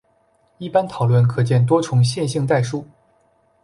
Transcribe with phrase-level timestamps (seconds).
[0.57, 2.83] 一般讨论可见多重线性代数。